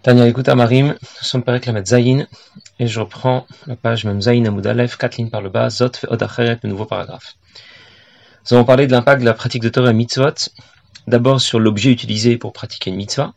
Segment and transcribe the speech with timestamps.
[0.00, 2.28] Tania écoute Marim, nous sommes la Lamed Zayin,
[2.78, 6.22] et je reprends la page même Zayin Amoudalef, 4 lignes par le bas, Zot Od
[6.22, 7.34] Acheret, le nouveau paragraphe.
[8.48, 10.50] Nous avons parlé de l'impact de la pratique de Torah et Mitzvot,
[11.08, 13.34] d'abord sur l'objet utilisé pour pratiquer une mitzvah,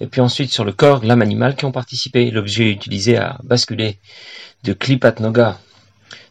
[0.00, 4.00] et puis ensuite sur le corps, l'âme animale qui ont participé, l'objet utilisé à basculer
[4.64, 5.60] de Klipat Noga,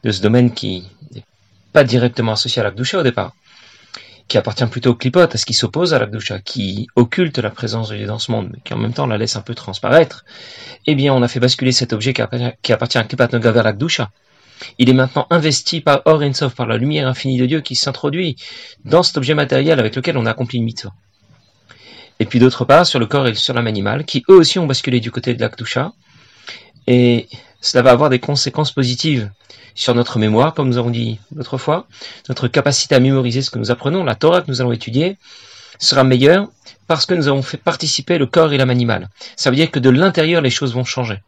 [0.04, 0.84] de ce domaine qui
[1.16, 1.24] n'est
[1.72, 3.32] pas directement associé à l'Akdusha au départ,
[4.28, 7.90] qui appartient plutôt au clipot, à ce qui s'oppose à l'Akdusha, qui occulte la présence
[7.90, 10.26] de Dieu dans ce monde, mais qui en même temps la laisse un peu transparaître,
[10.86, 12.22] eh bien on a fait basculer cet objet qui
[12.74, 13.74] appartient, à Klipat Noga vers.
[14.80, 16.22] Il est maintenant investi par Or
[16.56, 18.36] par la lumière infinie de Dieu qui s'introduit
[18.86, 20.94] dans cet objet matériel avec lequel on a accompli une mitzvah.
[22.20, 24.66] Et puis d'autre part, sur le corps et sur l'âme animale, qui eux aussi ont
[24.66, 25.94] basculé du côté de l'Akdusha,
[26.88, 27.28] et
[27.62, 29.32] cela va avoir des conséquences positives
[29.76, 31.88] sur notre mémoire, comme nous avons dit l'autre fois.
[32.30, 35.18] Notre capacité à mémoriser ce que nous apprenons, la Torah que nous allons étudier,
[35.80, 36.48] sera meilleure
[36.88, 39.10] parce que nous avons fait participer le corps et l'âme animale.
[39.36, 41.22] Ça veut dire que de l'intérieur, les choses vont changer.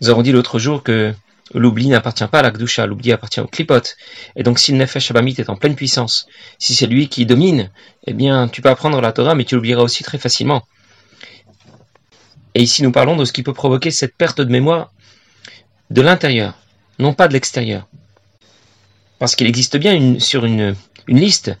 [0.00, 1.14] Nous avons dit l'autre jour que
[1.52, 3.82] l'oubli n'appartient pas à l'Akdusha, l'oubli appartient au Klipot.
[4.34, 6.26] Et donc si le Nefesh Abamit est en pleine puissance,
[6.58, 7.70] si c'est lui qui domine,
[8.06, 10.64] eh bien tu peux apprendre la Torah, mais tu l'oublieras aussi très facilement.
[12.54, 14.92] Et ici nous parlons de ce qui peut provoquer cette perte de mémoire
[15.90, 16.54] de l'intérieur
[16.98, 17.88] non pas de l'extérieur.
[19.18, 20.74] Parce qu'il existe bien une, sur une,
[21.08, 21.52] liste,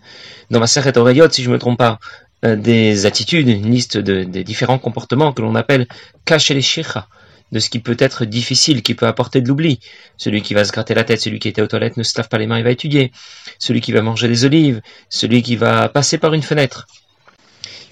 [0.50, 1.98] dans ma Seret Orayot, si je ne me trompe pas,
[2.44, 5.86] euh, des attitudes, une liste de, des différents comportements que l'on appelle
[6.30, 7.08] les shikha,
[7.52, 9.80] de ce qui peut être difficile, qui peut apporter de l'oubli.
[10.16, 12.28] Celui qui va se gratter la tête, celui qui était aux toilettes ne se lave
[12.28, 13.12] pas les mains, il va étudier.
[13.58, 16.86] Celui qui va manger des olives, celui qui va passer par une fenêtre.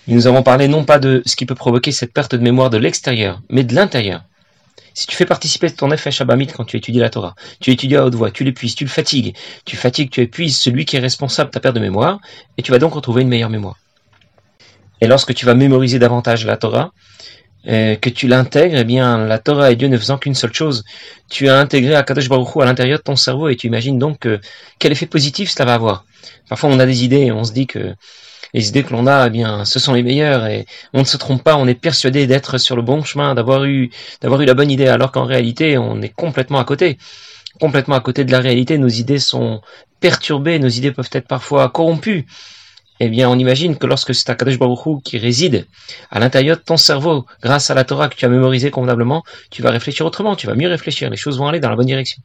[0.08, 2.78] Nous avons parlé non pas de ce qui peut provoquer cette perte de mémoire de
[2.78, 4.22] l'extérieur, mais de l'intérieur.
[4.94, 8.04] Si tu fais participer ton effet Shabamit quand tu étudies la Torah, tu étudies à
[8.04, 11.50] haute voix, tu l'épuises, tu le fatigues, tu fatigues, tu épuises celui qui est responsable
[11.50, 12.18] de ta perte de mémoire,
[12.58, 13.76] et tu vas donc retrouver une meilleure mémoire.
[15.00, 16.92] Et lorsque tu vas mémoriser davantage la Torah,
[17.68, 20.84] euh, que tu l'intègres, eh bien, la Torah et Dieu ne faisant qu'une seule chose,
[21.30, 23.98] tu as intégré à Kadosh Baruch Hu à l'intérieur de ton cerveau et tu imagines
[23.98, 24.28] donc
[24.78, 26.04] quel effet positif cela va avoir.
[26.48, 27.94] Parfois, on a des idées et on se dit que
[28.54, 31.16] les idées que l'on a, eh bien, ce sont les meilleures et on ne se
[31.16, 33.90] trompe pas, on est persuadé d'être sur le bon chemin, d'avoir eu,
[34.20, 36.98] d'avoir eu la bonne idée, alors qu'en réalité, on est complètement à côté.
[37.60, 39.60] Complètement à côté de la réalité, nos idées sont
[40.00, 42.26] perturbées, nos idées peuvent être parfois corrompues.
[43.00, 45.66] Eh bien, on imagine que lorsque c'est Akadosh Baruch qui réside
[46.10, 49.62] à l'intérieur de ton cerveau, grâce à la Torah que tu as mémorisée convenablement, tu
[49.62, 52.22] vas réfléchir autrement, tu vas mieux réfléchir, les choses vont aller dans la bonne direction.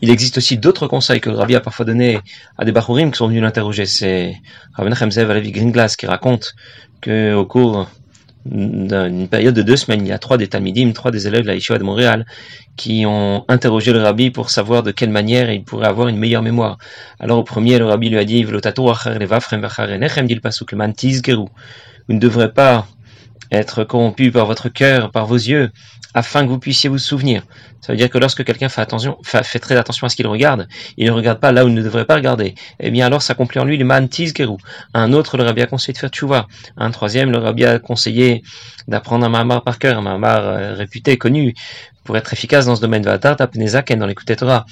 [0.00, 2.20] Il existe aussi d'autres conseils que le Rabbi a parfois donnés
[2.56, 3.84] à des Bachurim qui sont venus l'interroger.
[3.86, 4.36] C'est
[4.74, 6.54] Rabbi Nachem Alevi Green-Glass qui raconte
[7.02, 7.88] qu'au cours
[8.44, 11.48] d'une période de deux semaines, il y a trois des Talmidim, trois des élèves de
[11.48, 12.24] la Yeshiva de Montréal,
[12.76, 16.42] qui ont interrogé le Rabbi pour savoir de quelle manière il pourrait avoir une meilleure
[16.42, 16.78] mémoire.
[17.18, 18.52] Alors au premier, le Rabbi lui a dit, vous
[22.14, 22.86] ne devrez pas
[23.50, 25.70] être corrompu par votre cœur, par vos yeux,
[26.14, 27.42] afin que vous puissiez vous souvenir.
[27.80, 30.68] Ça veut dire que lorsque quelqu'un fait attention, fait, très attention à ce qu'il regarde,
[30.96, 32.54] il ne regarde pas là où il ne devrait pas regarder.
[32.80, 34.56] Eh bien alors s'accomplit en lui le man tizgeru.
[34.94, 36.46] Un autre leur a bien conseillé de faire tchouva.
[36.76, 38.42] Un troisième leur a bien conseillé
[38.88, 41.54] d'apprendre un mamar par cœur, un mamar euh, réputé, connu,
[42.04, 43.02] pour être efficace dans ce domaine.
[43.02, 44.66] Va dans l'écoute Torah.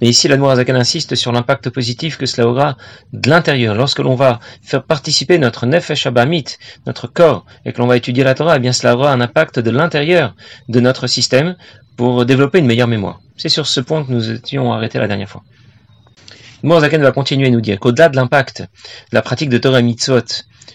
[0.00, 2.76] Mais ici, la Noirazakan insiste sur l'impact positif que cela aura
[3.12, 3.74] de l'intérieur.
[3.74, 6.44] Lorsque l'on va faire participer notre nefesh abamit,
[6.86, 9.58] notre corps, et que l'on va étudier la Torah, eh bien cela aura un impact
[9.58, 10.34] de l'intérieur
[10.68, 11.56] de notre système
[11.96, 13.20] pour développer une meilleure mémoire.
[13.36, 15.44] C'est sur ce point que nous étions arrêtés la dernière fois.
[16.62, 18.64] Noirazakan va continuer à nous dire qu'au-delà de l'impact
[19.12, 20.24] la pratique de Torah mitzvot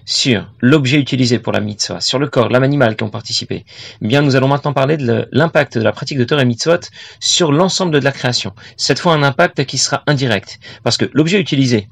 [0.06, 3.66] sur l'objet utilisé pour la mitzvah, sur le corps, l'âme animale qui ont participé,
[4.02, 6.80] eh bien nous allons maintenant parler de l'impact de la pratique de Torah et mitzvot
[7.20, 8.54] sur l'ensemble de la création.
[8.78, 11.88] Cette fois un impact qui sera indirect, parce que l'objet utilisé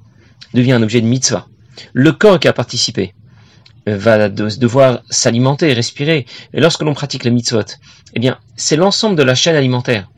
[0.53, 1.47] devient un objet de mitzvah.
[1.93, 3.13] Le corps qui a participé
[3.87, 6.25] euh, va devoir s'alimenter, respirer.
[6.53, 7.63] Et lorsque l'on pratique le mitzvot,
[8.13, 10.09] eh bien, c'est l'ensemble de la chaîne alimentaire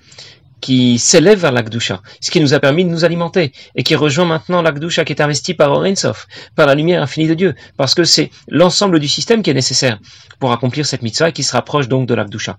[0.62, 4.26] qui s'élève vers l'Akdusha, ce qui nous a permis de nous alimenter, et qui rejoint
[4.26, 8.04] maintenant l'Akdusha qui est investi par Orensov, par la lumière infinie de Dieu, parce que
[8.04, 10.00] c'est l'ensemble du système qui est nécessaire
[10.40, 12.58] pour accomplir cette mitzvah et qui se rapproche donc de l'Akdusha.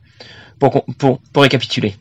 [0.58, 1.96] Pour, pour, pour récapituler,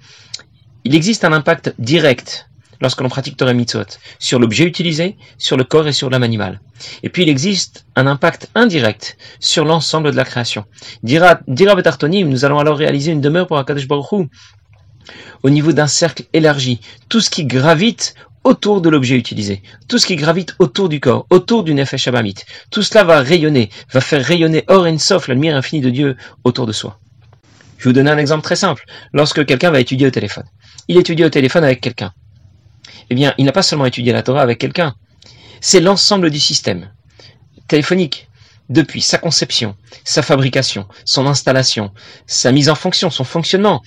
[0.84, 2.48] il existe un impact direct
[2.82, 3.86] lorsque l'on pratique Torah Mitzvot,
[4.20, 6.60] sur l'objet utilisé, sur le corps et sur l'âme animale.
[7.04, 10.66] Et puis il existe un impact indirect sur l'ensemble de la création.
[11.04, 14.28] Dira, dira Betartonim, nous allons alors réaliser une demeure pour Akadosh Baruch
[15.44, 16.80] au niveau d'un cercle élargi,
[17.10, 21.28] tout ce qui gravite autour de l'objet utilisé, tout ce qui gravite autour du corps,
[21.30, 22.36] autour du Nefesh Abamit,
[22.72, 26.66] tout cela va rayonner, va faire rayonner Or Sof, la lumière infinie de Dieu, autour
[26.66, 27.00] de soi.
[27.78, 28.86] Je vais vous donner un exemple très simple.
[29.14, 30.46] Lorsque quelqu'un va étudier au téléphone,
[30.88, 32.14] il étudie au téléphone avec quelqu'un.
[33.10, 34.96] Eh bien, il n'a pas seulement étudié la Torah avec quelqu'un,
[35.60, 36.92] c'est l'ensemble du système
[37.68, 38.28] téléphonique,
[38.72, 41.92] depuis sa conception, sa fabrication, son installation,
[42.26, 43.84] sa mise en fonction, son fonctionnement,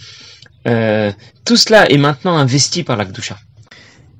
[0.66, 1.12] euh,
[1.44, 3.36] tout cela est maintenant investi par l'Akdusha.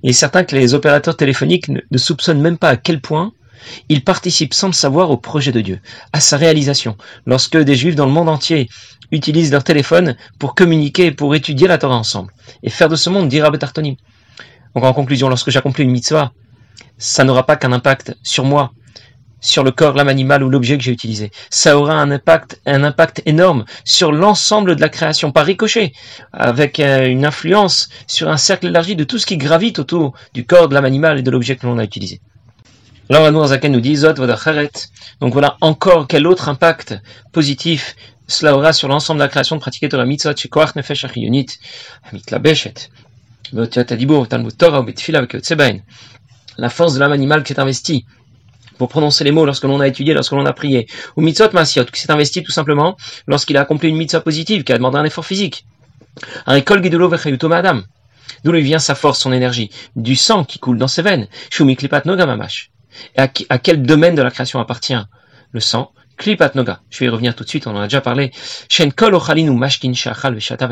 [0.02, 3.32] Il est certain que les opérateurs téléphoniques ne, soupçonnent même pas à quel point
[3.88, 5.81] ils participent sans le savoir au projet de Dieu,
[6.12, 6.96] à sa réalisation.
[7.25, 8.69] Lorsque des juifs dans le monde entier
[9.11, 12.32] utilisent leur téléphone pour communiquer, pour étudier la Torah ensemble,
[12.62, 13.96] et faire de ce monde, dira Betartoni.
[14.75, 16.32] Donc en conclusion, lorsque j'accomplis une mitzvah,
[16.99, 18.73] ça n'aura pas qu'un impact sur moi,
[19.44, 21.31] sur le corps, l'âme animale ou l'objet que j'ai utilisé.
[21.50, 25.93] Ça aura un impact, un impact énorme sur l'ensemble de la création, par ricochet,
[26.32, 30.46] avec euh, une influence sur un cercle élargi de tout ce qui gravite autour du
[30.46, 32.23] corps, de l'âme animale et de l'objet que l'on a utilisé.
[33.11, 36.99] Alors, Zaken nous dit, Zot Donc voilà encore quel autre impact
[37.32, 37.96] positif
[38.26, 41.49] cela aura sur l'ensemble de la création de pratiquer Torah Mitzvot, chez Koach Nefesh Achiyonit,
[42.14, 42.88] Mitla Beshet,
[43.52, 43.67] la
[46.70, 48.06] force de l'âme animale qui est investie
[48.78, 50.86] pour prononcer les mots lorsque l'on a étudié, lorsque l'on a prié.
[51.16, 54.72] Ou mitzvot masiot, qui s'est investi tout simplement lorsqu'il a accompli une mitzvah positive, qui
[54.72, 55.66] a demandé un effort physique.
[56.46, 56.82] Un école
[57.48, 57.84] madame.
[58.44, 61.28] D'où lui vient sa force, son énergie, du sang qui coule dans ses veines.
[61.50, 62.26] Shumi klipat noga.
[63.16, 64.96] Et à, à, quel domaine de la création appartient
[65.52, 66.80] le sang Klipat noga.
[66.90, 68.30] Je vais y revenir tout de suite, on en a déjà parlé.
[68.68, 70.70] Shen kol ochalinu mashkin shachal veshatav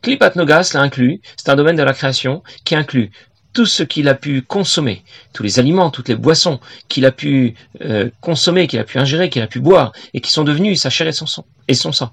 [0.00, 3.10] Klipat noga, cela inclut, c'est un domaine de la création qui inclut
[3.52, 5.02] tout ce qu'il a pu consommer,
[5.32, 9.30] tous les aliments, toutes les boissons qu'il a pu euh, consommer, qu'il a pu ingérer,
[9.30, 11.46] qu'il a pu boire, et qui sont devenus sa chair et son sang.
[11.66, 12.12] Et son sang.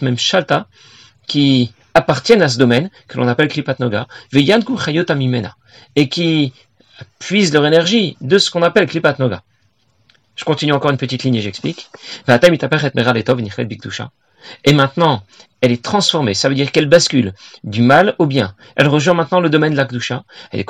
[0.00, 0.66] Même shalta,
[1.26, 5.56] qui appartiennent à ce domaine, que l'on appelle Klipat Noga, Veyanku Chayotamimena,
[5.96, 6.52] et qui
[7.18, 9.42] puisent leur énergie de ce qu'on appelle Klipat Noga.
[10.36, 11.90] Je continue encore une petite ligne et j'explique.
[14.64, 15.22] Et maintenant,
[15.60, 16.34] elle est transformée.
[16.34, 17.34] Ça veut dire qu'elle bascule
[17.64, 18.54] du mal au bien.
[18.76, 20.24] Elle rejoint maintenant le domaine de l'Akdusha.
[20.52, 20.64] Elle est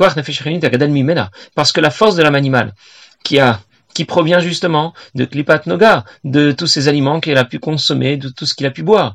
[1.54, 2.74] parce que la force de l'âme animale,
[3.22, 3.60] qui a
[4.00, 8.30] qui provient justement de Klipat Noga, de tous ces aliments qu'elle a pu consommer, de
[8.30, 9.14] tout ce qu'il a pu boire.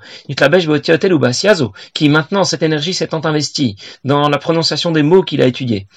[1.96, 5.88] Qui maintenant, cette énergie s'étant investie dans la prononciation des mots qu'il a étudiés.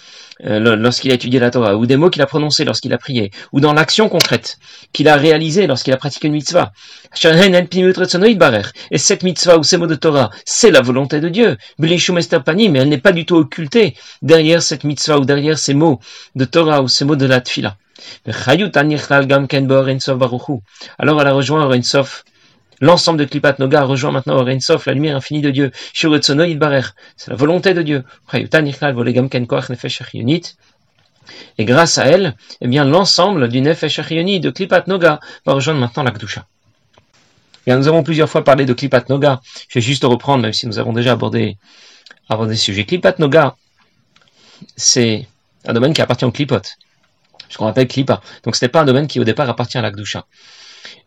[0.46, 3.30] Euh, lorsqu'il a étudié la Torah, ou des mots qu'il a prononcés lorsqu'il a prié,
[3.52, 4.56] ou dans l'action concrète
[4.94, 6.72] qu'il a réalisée lorsqu'il a pratiqué une mitzvah.
[8.90, 11.58] Et cette mitzvah ou ces mots de Torah, c'est la volonté de Dieu.
[11.78, 11.88] mais
[12.78, 16.00] elle n'est pas du tout occultée derrière cette mitzvah ou derrière ces mots
[16.36, 17.76] de Torah ou ces mots de la Tfila.
[20.98, 22.24] Alors elle a rejoint Orensof
[22.80, 25.72] L'ensemble de Klipat Noga rejoint maintenant Orensof, la lumière infinie de Dieu.
[25.92, 28.04] C'est la volonté de Dieu.
[31.58, 36.04] Et grâce à elle, eh bien, l'ensemble du Nefesh de Klipat Noga va rejoindre maintenant
[36.04, 36.46] la Kdusha.
[37.66, 39.40] Et nous avons plusieurs fois parlé de Klipat Noga.
[39.68, 41.58] Je vais juste reprendre, même si nous avons déjà abordé,
[42.28, 42.84] abordé ce sujet.
[42.84, 43.56] Klipat Noga,
[44.76, 45.26] c'est
[45.66, 46.62] un domaine qui appartient au Klipot,
[47.48, 48.20] ce qu'on appelle Klipa.
[48.44, 50.26] Donc ce n'est pas un domaine qui au départ appartient à la Kdusha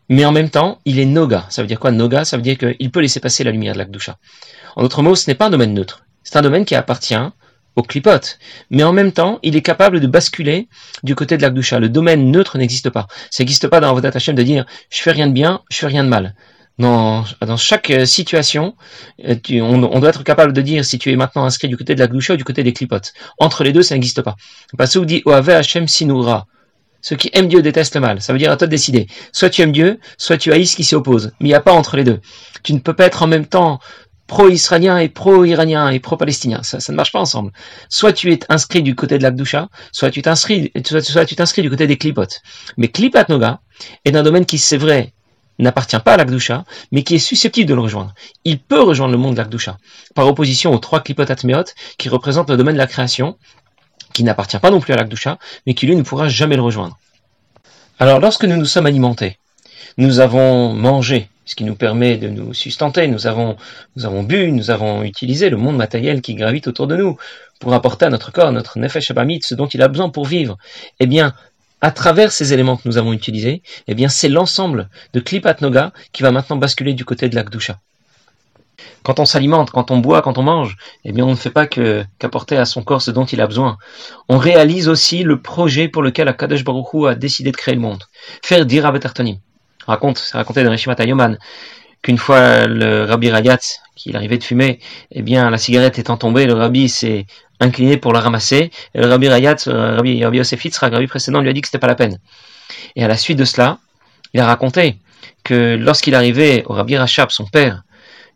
[0.08, 1.46] mais en même temps, il est Noga.
[1.48, 2.24] Ça veut dire quoi Noga?
[2.24, 4.18] Ça veut dire qu'il peut laisser passer la lumière de l'Akdusha.
[4.76, 6.04] En d'autres mots, ce n'est pas un domaine neutre.
[6.22, 7.16] C'est un domaine qui appartient
[7.76, 8.38] au clipote.
[8.70, 10.68] Mais en même temps, il est capable de basculer
[11.02, 11.78] du côté de l'Akdusha.
[11.78, 13.06] Le domaine neutre n'existe pas.
[13.30, 15.86] Ça n'existe pas dans votre Hashem de dire je fais rien de bien, je fais
[15.86, 16.34] rien de mal.
[16.78, 18.74] Dans, dans chaque euh, situation,
[19.24, 22.00] euh, on, doit être capable de dire si tu es maintenant inscrit du côté de
[22.00, 23.12] la ou du côté des clipotes.
[23.38, 24.36] Entre les deux, ça n'existe pas.
[24.78, 26.46] Parce vous dit Oave Hashem Sinura.
[27.02, 28.22] Ceux qui aiment Dieu détestent le mal.
[28.22, 29.08] Ça veut dire à toi de décider.
[29.32, 31.32] Soit tu aimes Dieu, soit tu haïs ce qui s'y oppose.
[31.40, 32.20] Mais il n'y a pas entre les deux.
[32.62, 33.80] Tu ne peux pas être en même temps
[34.28, 36.62] pro-israélien et pro-iranien et pro-palestinien.
[36.62, 37.52] Ça, ça, ne marche pas ensemble.
[37.88, 41.70] Soit tu es inscrit du côté de l'Akdusha, soit tu t'inscris, soit, tu t'inscris du
[41.70, 42.40] côté des clipotes.
[42.76, 43.60] Mais Klipat Noga
[44.04, 45.12] est un domaine qui, c'est vrai,
[45.58, 48.14] n'appartient pas à l'Akdusha, mais qui est susceptible de le rejoindre.
[48.44, 49.78] Il peut rejoindre le monde de l'Akdusha,
[50.14, 51.64] par opposition aux trois Klipot Atmeot,
[51.98, 53.36] qui représentent le domaine de la création,
[54.12, 56.98] qui n'appartient pas non plus à l'Akdusha, mais qui lui ne pourra jamais le rejoindre.
[57.98, 59.38] Alors lorsque nous nous sommes alimentés,
[59.98, 63.56] nous avons mangé, ce qui nous permet de nous sustenter, nous avons,
[63.96, 67.16] nous avons bu, nous avons utilisé le monde matériel qui gravite autour de nous
[67.60, 70.56] pour apporter à notre corps, notre nefesh abamit, ce dont il a besoin pour vivre.
[70.98, 71.34] Eh bien,
[71.82, 75.92] à travers ces éléments que nous avons utilisés, eh bien, c'est l'ensemble de Klipat Noga
[76.12, 77.80] qui va maintenant basculer du côté de l'Akdusha.
[79.02, 81.66] Quand on s'alimente, quand on boit, quand on mange, eh bien on ne fait pas
[81.66, 83.78] qu'apporter à son corps ce dont il a besoin.
[84.28, 87.80] On réalise aussi le projet pour lequel Akadosh Baruch Hu a décidé de créer le
[87.80, 88.04] monde.
[88.42, 88.92] Faire dire à
[89.86, 91.36] Raconte, c'est raconté dans Rishimat Yoman
[92.02, 93.58] qu'une fois le Rabbi Rayat,
[93.96, 94.80] qui arrivait de fumer,
[95.12, 97.26] eh bien la cigarette étant tombée, le Rabbi s'est
[97.62, 98.70] incliné pour la ramasser.
[98.94, 101.68] Et le Rabbi Rayat, le Rabbi, Rabbi Yosef le Rabbi précédent, lui a dit que
[101.68, 102.18] c'était pas la peine.
[102.96, 103.78] Et à la suite de cela,
[104.34, 104.96] il a raconté
[105.44, 107.82] que lorsqu'il arrivait au Rabbi Rachab, son père,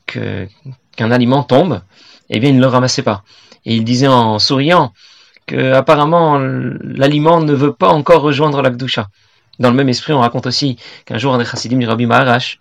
[0.06, 1.83] qu'un aliment tombe,
[2.30, 3.23] eh bien il ne le ramassait pas.
[3.64, 4.92] Et il disait en souriant
[5.47, 9.09] que apparemment l'aliment ne veut pas encore rejoindre l'Akdusha.
[9.59, 12.59] Dans le même esprit, on raconte aussi qu'un jour, un des chassidim du Rabbi Maharash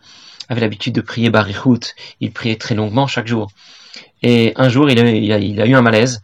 [0.49, 1.93] avait l'habitude de prier Barichut.
[2.21, 3.51] Il priait très longuement chaque jour.
[4.23, 6.21] Et un jour, a, il a, eu un malaise.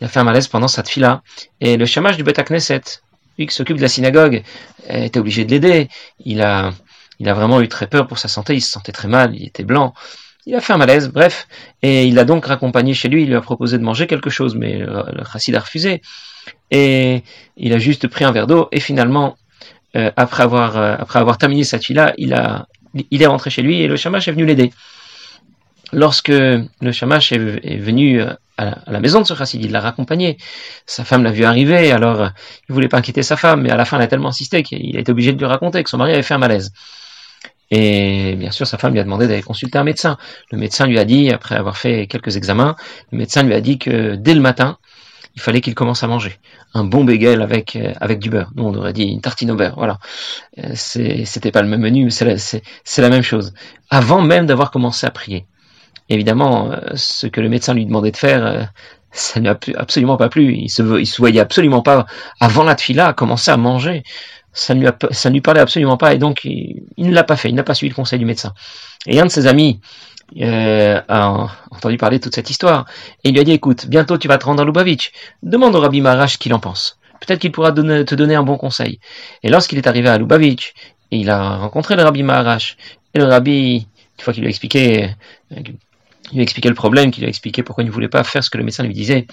[0.00, 1.22] Il a fait un malaise pendant sa fila.
[1.60, 2.82] Et le chamage du Beth Knesset,
[3.38, 4.42] lui qui s'occupe de la synagogue,
[4.88, 5.88] était obligé de l'aider.
[6.24, 6.72] Il a,
[7.18, 8.54] il a vraiment eu très peur pour sa santé.
[8.54, 9.34] Il se sentait très mal.
[9.34, 9.94] Il était blanc.
[10.46, 11.48] Il a fait un malaise, bref,
[11.80, 14.54] et il a donc raccompagné chez lui, il lui a proposé de manger quelque chose,
[14.54, 16.02] mais le chassid a refusé,
[16.70, 17.22] et
[17.56, 19.38] il a juste pris un verre d'eau, et finalement,
[19.96, 22.66] euh, après, avoir, euh, après avoir terminé cette fille-là, il, a,
[23.10, 24.70] il est rentré chez lui, et le shamash est venu l'aider.
[25.94, 30.38] Lorsque le shamash est, venu euh, à la, maison de ce chassid, il l'a raccompagné,
[30.86, 32.30] sa femme l'a vu arriver, alors
[32.68, 34.96] il voulait pas inquiéter sa femme, mais à la fin, elle a tellement insisté qu'il
[34.96, 36.72] a été obligé de lui raconter que son mari avait fait un malaise.
[37.70, 40.18] Et bien sûr, sa femme lui a demandé d'aller consulter un médecin.
[40.50, 42.76] Le médecin lui a dit, après avoir fait quelques examens,
[43.10, 44.78] le médecin lui a dit que dès le matin,
[45.36, 46.38] il fallait qu'il commence à manger
[46.74, 48.50] un bon bagel avec euh, du beurre.
[48.56, 49.74] Nous, on aurait dit une tartine au beurre.
[49.76, 49.98] Voilà.
[50.58, 53.54] Euh, c'était pas le même menu, mais c'est la même chose.
[53.90, 55.46] Avant même d'avoir commencé à prier.
[56.08, 58.70] Évidemment, euh, ce que le médecin lui demandait de faire,
[59.12, 60.54] ça ne lui a absolument pas plu.
[60.54, 62.06] Il se, se voyait absolument pas
[62.40, 64.02] avant la tefila commencer à manger
[64.54, 67.64] ça ne lui, parlait absolument pas et donc il, ne l'a pas fait, il n'a
[67.64, 68.54] pas suivi le conseil du médecin.
[69.06, 69.80] Et un de ses amis
[70.40, 72.86] euh, a entendu parler de toute cette histoire
[73.24, 75.10] et il lui a dit écoute, bientôt tu vas te rendre à Lubavitch,
[75.42, 76.98] demande au Rabbi Marash qu'il en pense.
[77.20, 79.00] Peut-être qu'il pourra te donner un bon conseil.
[79.42, 80.74] Et lorsqu'il est arrivé à Lubavitch,
[81.10, 82.76] il a rencontré le Rabbi Maharash
[83.14, 85.10] et le Rabbi, une fois qu'il lui a expliqué,
[85.52, 85.56] euh,
[86.30, 88.24] il lui a expliqué le problème, qu'il lui a expliqué pourquoi il ne voulait pas
[88.24, 89.26] faire ce que le médecin lui disait,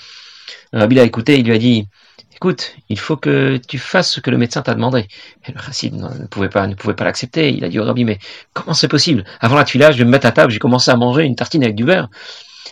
[0.74, 1.88] le Rabbi l'a écouté, il lui a dit
[2.42, 5.08] écoute, il faut que tu fasses ce que le médecin t'a demandé.
[5.48, 7.54] Et le chassid ne pouvait pas, ne pouvait pas l'accepter.
[7.54, 8.18] Il a dit au rabbi, mais
[8.54, 9.24] comment c'est possible?
[9.42, 11.64] Avant la tuilage, je vais me mettre à table, j'ai commencé à manger une tartine
[11.64, 12.10] avec du beurre.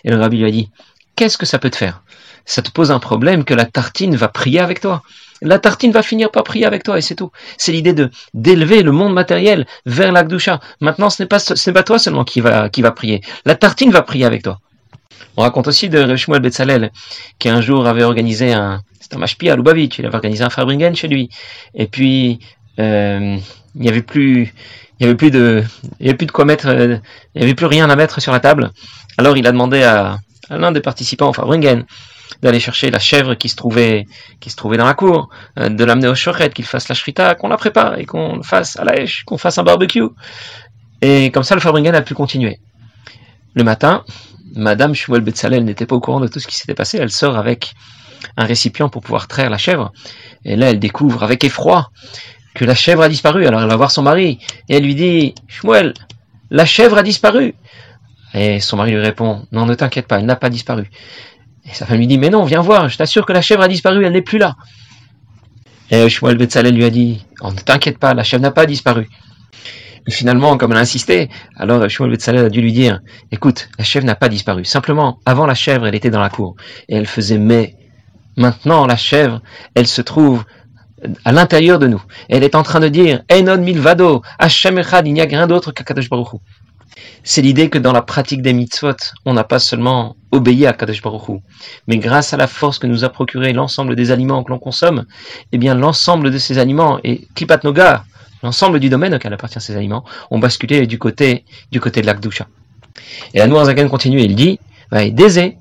[0.03, 0.71] Et le rabbi lui a dit,
[1.15, 2.01] qu'est-ce que ça peut te faire?
[2.45, 5.03] Ça te pose un problème que la tartine va prier avec toi.
[5.41, 7.31] La tartine va finir par prier avec toi et c'est tout.
[7.58, 10.60] C'est l'idée de d'élever le monde matériel vers l'Akdusha.
[10.81, 13.22] Maintenant, ce n'est pas ce n'est pas toi seulement qui va qui va prier.
[13.46, 14.60] La tartine va prier avec toi.
[15.38, 16.91] On raconte aussi de Shmuel Betzalel
[17.39, 20.50] qui un jour avait organisé un, c'est un mashpi à Lubavitch, il avait organisé un
[20.50, 21.29] Farbringen chez lui.
[21.74, 22.39] Et puis,
[22.79, 23.38] euh,
[23.75, 24.53] il n'y avait plus,
[25.00, 25.63] il y avait plus de,
[26.00, 26.98] il y avait plus de quoi mettre, euh,
[27.36, 28.72] il n'y avait plus rien à mettre sur la table.
[29.17, 30.19] Alors il a demandé à,
[30.50, 31.86] l'un des participants au Farbringen
[32.41, 34.05] d'aller chercher la chèvre qui se trouvait,
[34.39, 37.36] qui se trouvait dans la cour, euh, de l'amener au shochet, qu'il fasse la shrita,
[37.36, 40.08] qu'on la prépare et qu'on fasse à la hache, qu'on fasse un barbecue.
[41.01, 42.60] Et comme ça, le Farbringen a pu continuer.
[43.53, 44.03] Le matin,
[44.55, 46.98] Madame Shmuel Betzalel n'était pas au courant de tout ce qui s'était passé.
[46.98, 47.74] Elle sort avec
[48.38, 49.91] un récipient pour pouvoir traire la chèvre.
[50.46, 51.91] Et là, elle découvre avec effroi
[52.53, 53.46] que la chèvre a disparu.
[53.46, 55.93] Alors elle va voir son mari et elle lui dit, Shmuel,
[56.50, 57.55] la chèvre a disparu.
[58.34, 60.89] Et son mari lui répond, non, ne t'inquiète pas, elle n'a pas disparu.
[61.69, 63.67] Et sa femme lui dit, mais non, viens voir, je t'assure que la chèvre a
[63.67, 64.55] disparu, elle n'est plus là.
[65.91, 69.07] Et Shmuel Betzalel lui a dit, oh, ne t'inquiète pas, la chèvre n'a pas disparu.
[70.07, 73.83] Et finalement, comme elle a insisté, alors Shmuel Betzalel a dû lui dire, écoute, la
[73.83, 74.65] chèvre n'a pas disparu.
[74.65, 76.55] Simplement, avant la chèvre, elle était dans la cour.
[76.88, 77.75] Et elle faisait mais
[78.39, 79.41] Maintenant, la chèvre,
[79.75, 80.45] elle se trouve
[81.25, 82.01] à l'intérieur de nous.
[82.29, 85.73] Elle est en train de dire Enon milvado, Hashem echad, il n'y a rien d'autre
[85.73, 86.39] qu'Akadosh Baruch
[87.24, 91.01] C'est l'idée que dans la pratique des mitzvot, on n'a pas seulement obéi à Kadosh
[91.01, 91.41] Baruch
[91.88, 95.06] mais grâce à la force que nous a procuré l'ensemble des aliments que l'on consomme,
[95.51, 98.03] eh bien l'ensemble de ces aliments et Klipat Noga,
[98.41, 102.48] l'ensemble du domaine auquel appartient ces aliments, ont basculé du côté du côté de l'Akdusha.
[103.34, 104.60] Et la Noirzagan continue, il dit,
[104.91, 105.58] Désé,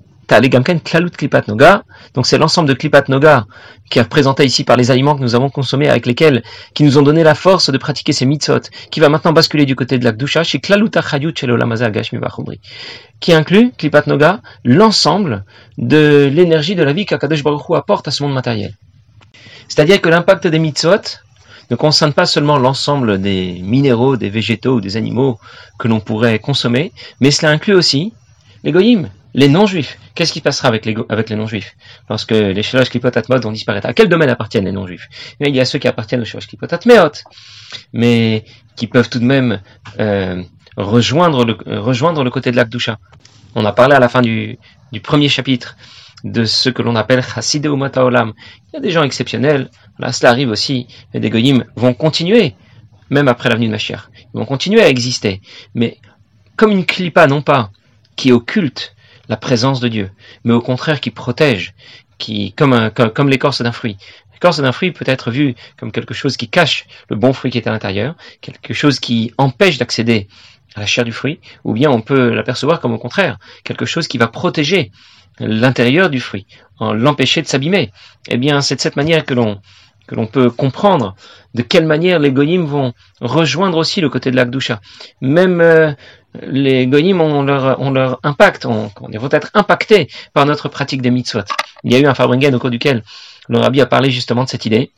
[2.14, 3.46] Donc c'est l'ensemble de klipat noga
[3.90, 6.42] qui est représenté ici par les aliments que nous avons consommés avec lesquels,
[6.74, 9.74] qui nous ont donné la force de pratiquer ces mitzvot, qui va maintenant basculer du
[9.74, 11.32] côté de la kdusha chez klalut achayut
[11.90, 12.18] gashmi
[13.20, 15.44] qui inclut klipat noga l'ensemble
[15.78, 18.74] de l'énergie de la vie qu'Akadosh Baruch apporte à ce monde matériel.
[19.68, 21.20] C'est-à-dire que l'impact des mitzvot
[21.70, 25.38] ne concerne pas seulement l'ensemble des minéraux, des végétaux ou des animaux
[25.78, 28.12] que l'on pourrait consommer, mais cela inclut aussi
[28.64, 29.08] les goyim,
[29.38, 29.98] les non-juifs.
[30.16, 31.76] Qu'est-ce qui passera avec les, avec les non-juifs?
[32.10, 33.86] Lorsque les Shalosh Klipotat vont disparaître.
[33.86, 35.08] À quel domaine appartiennent les non-juifs?
[35.38, 36.80] Il y a ceux qui appartiennent aux Shalosh Klipotat
[37.92, 39.60] mais qui peuvent tout de même
[40.00, 40.42] euh,
[40.76, 42.98] rejoindre, le, rejoindre le côté de l'Akdusha.
[43.54, 44.58] On a parlé à la fin du,
[44.90, 45.76] du premier chapitre
[46.24, 48.32] de ce que l'on appelle Chassidé Olam.
[48.66, 52.56] Il y a des gens exceptionnels, là cela arrive aussi, et des goyim vont continuer,
[53.08, 54.08] même après l'avenue de Mashiach.
[54.34, 55.40] Ils vont continuer à exister.
[55.76, 55.98] Mais
[56.56, 57.70] comme une clipa, non pas,
[58.16, 58.96] qui occulte
[59.28, 60.10] la présence de Dieu,
[60.44, 61.74] mais au contraire qui protège,
[62.18, 63.96] qui comme, comme, l'écorce d'un fruit.
[64.32, 67.58] L'écorce d'un fruit peut être vue comme quelque chose qui cache le bon fruit qui
[67.58, 70.28] est à l'intérieur, quelque chose qui empêche d'accéder
[70.74, 74.06] à la chair du fruit, ou bien on peut l'apercevoir comme au contraire, quelque chose
[74.06, 74.92] qui va protéger
[75.40, 76.46] l'intérieur du fruit,
[76.80, 77.92] l'empêcher de s'abîmer.
[78.28, 79.60] Eh bien, c'est de cette manière que l'on
[80.08, 81.14] que l'on peut comprendre
[81.54, 84.80] de quelle manière les goyim vont rejoindre aussi le côté de l'Akdusha.
[85.20, 85.92] Même euh,
[86.42, 91.42] les goyim ont leur, impact, ont, vont être impactés par notre pratique des mitzvot.
[91.84, 93.04] Il y a eu un Farbringen au cours duquel
[93.48, 94.90] le rabbi a parlé justement de cette idée.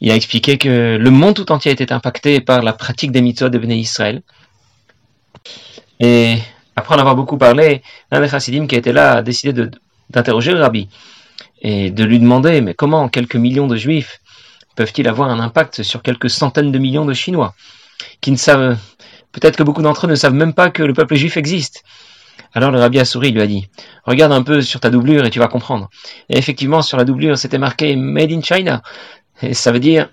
[0.00, 3.48] Il a expliqué que le monde tout entier était impacté par la pratique des mitzvot
[3.48, 4.22] de Israël.
[6.00, 6.36] Et
[6.76, 9.68] après en avoir beaucoup parlé, l'un des chassidim qui était là a décidé
[10.10, 10.88] d'interroger le rabbi
[11.66, 14.20] et de lui demander mais comment quelques millions de juifs
[14.76, 17.54] peuvent-ils avoir un impact sur quelques centaines de millions de Chinois
[18.20, 18.78] qui ne savent
[19.32, 21.82] peut-être que beaucoup d'entre eux ne savent même pas que le peuple juif existe.
[22.54, 23.68] Alors le rabbi a souri, lui a dit
[24.04, 25.90] Regarde un peu sur ta doublure et tu vas comprendre.
[26.28, 28.82] Et effectivement, sur la doublure, c'était marqué Made in China.
[29.42, 30.08] Et ça veut dire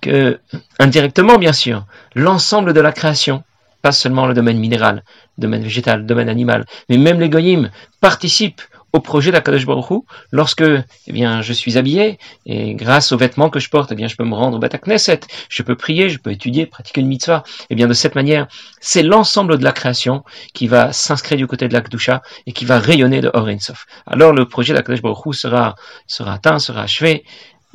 [0.00, 0.40] que,
[0.78, 1.84] indirectement bien sûr,
[2.14, 3.44] l'ensemble de la création,
[3.82, 5.04] pas seulement le domaine minéral,
[5.36, 7.70] domaine végétal, domaine animal, mais même les goyim
[8.00, 8.62] participent
[8.94, 13.58] au projet d'Akadosh Baruch lorsque eh bien, je suis habillé et grâce aux vêtements que
[13.58, 16.18] je porte, eh bien, je peux me rendre au Beth Knesset, je peux prier, je
[16.18, 17.42] peux étudier, pratiquer une mitzvah.
[17.70, 18.46] Eh bien, de cette manière,
[18.80, 20.22] c'est l'ensemble de la création
[20.52, 23.86] qui va s'inscrire du côté de l'Akdusha et qui va rayonner de Sof.
[24.06, 25.74] Alors, le projet d'Akadosh Baruch sera,
[26.06, 27.24] sera atteint, sera achevé,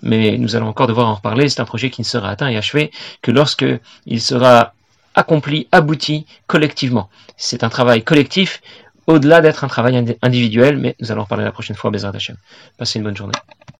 [0.01, 1.49] mais nous allons encore devoir en reparler.
[1.49, 3.65] C'est un projet qui ne sera atteint et achevé que lorsque
[4.05, 4.73] il sera
[5.15, 7.09] accompli, abouti collectivement.
[7.35, 8.61] C'est un travail collectif
[9.09, 12.35] au-delà d'être un travail individuel, mais nous allons en parler la prochaine fois, Bezrat Hashem.
[12.77, 13.33] Passez une bonne journée.